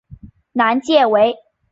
[0.53, 1.35] 南界为。